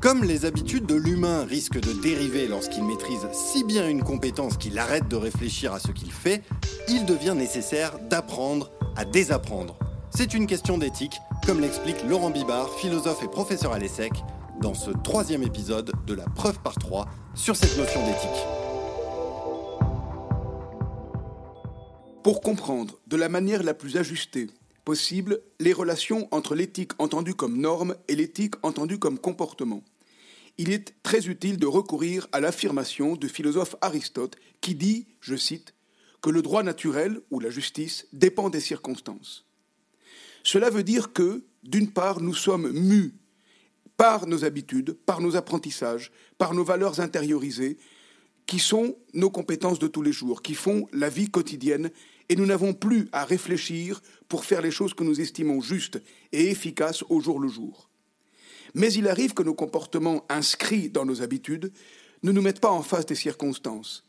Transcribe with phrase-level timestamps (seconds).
[0.00, 4.78] Comme les habitudes de l'humain risquent de dériver lorsqu'il maîtrise si bien une compétence qu'il
[4.78, 6.44] arrête de réfléchir à ce qu'il fait,
[6.88, 9.76] il devient nécessaire d'apprendre à désapprendre.
[10.10, 14.12] C'est une question d'éthique, comme l'explique Laurent Bibard, philosophe et professeur à l'ESSEC,
[14.60, 18.46] dans ce troisième épisode de la preuve par trois sur cette notion d'éthique.
[22.22, 24.46] Pour comprendre de la manière la plus ajustée
[25.60, 29.82] les relations entre l'éthique entendue comme norme et l'éthique entendue comme comportement.
[30.56, 35.74] Il est très utile de recourir à l'affirmation du philosophe Aristote qui dit, je cite,
[36.20, 39.46] que le droit naturel ou la justice dépend des circonstances.
[40.42, 43.14] Cela veut dire que, d'une part, nous sommes mus
[43.96, 47.78] par nos habitudes, par nos apprentissages, par nos valeurs intériorisées,
[48.46, 51.90] qui sont nos compétences de tous les jours, qui font la vie quotidienne
[52.28, 56.00] et nous n'avons plus à réfléchir pour faire les choses que nous estimons justes
[56.32, 57.88] et efficaces au jour le jour.
[58.74, 61.72] Mais il arrive que nos comportements inscrits dans nos habitudes
[62.22, 64.04] ne nous mettent pas en face des circonstances.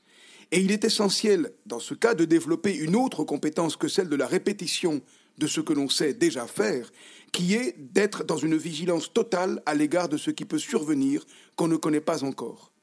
[0.52, 4.16] Et il est essentiel, dans ce cas, de développer une autre compétence que celle de
[4.16, 5.02] la répétition
[5.38, 6.92] de ce que l'on sait déjà faire,
[7.32, 11.68] qui est d'être dans une vigilance totale à l'égard de ce qui peut survenir qu'on
[11.68, 12.74] ne connaît pas encore.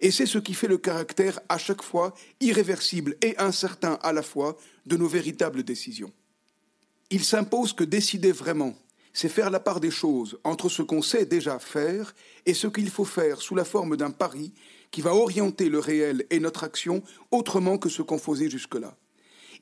[0.00, 4.22] Et c'est ce qui fait le caractère à chaque fois irréversible et incertain à la
[4.22, 4.56] fois
[4.86, 6.12] de nos véritables décisions.
[7.10, 8.74] Il s'impose que décider vraiment,
[9.12, 12.14] c'est faire la part des choses entre ce qu'on sait déjà faire
[12.46, 14.52] et ce qu'il faut faire sous la forme d'un pari
[14.90, 18.96] qui va orienter le réel et notre action autrement que ce qu'on faisait jusque-là.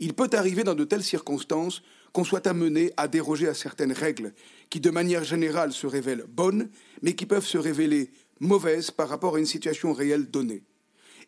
[0.00, 4.32] Il peut arriver dans de telles circonstances qu'on soit amené à déroger à certaines règles
[4.70, 6.70] qui, de manière générale, se révèlent bonnes,
[7.02, 10.62] mais qui peuvent se révéler mauvaise par rapport à une situation réelle donnée.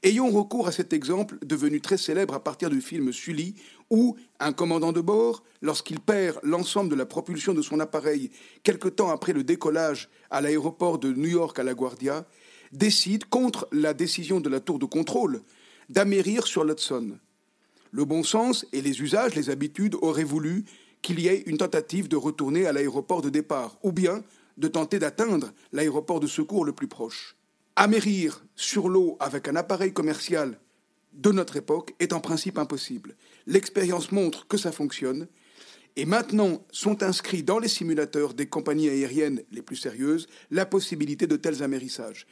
[0.03, 3.55] Ayons recours à cet exemple devenu très célèbre à partir du film Sully,
[3.91, 8.31] où un commandant de bord, lorsqu'il perd l'ensemble de la propulsion de son appareil
[8.62, 12.27] quelque temps après le décollage à l'aéroport de New York à LaGuardia,
[12.72, 15.42] décide, contre la décision de la tour de contrôle,
[15.91, 17.19] d'amérir sur l'Hudson.
[17.91, 20.65] Le bon sens et les usages, les habitudes auraient voulu
[21.03, 24.22] qu'il y ait une tentative de retourner à l'aéroport de départ, ou bien
[24.60, 27.37] de tenter d'atteindre l'aéroport de secours le plus proche.
[27.76, 30.60] Amérir sur l'eau avec un appareil commercial
[31.15, 33.16] de notre époque est en principe impossible.
[33.47, 35.26] L'expérience montre que ça fonctionne,
[35.97, 41.27] et maintenant sont inscrits dans les simulateurs des compagnies aériennes les plus sérieuses la possibilité
[41.27, 42.27] de tels amérissages.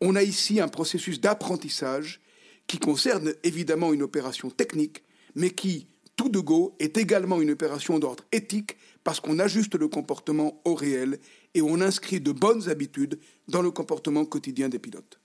[0.00, 2.20] On a ici un processus d'apprentissage
[2.66, 5.02] qui concerne évidemment une opération technique,
[5.34, 9.88] mais qui, tout de go, est également une opération d'ordre éthique parce qu'on ajuste le
[9.88, 11.20] comportement au réel
[11.54, 15.20] et on inscrit de bonnes habitudes dans le comportement quotidien des pilotes.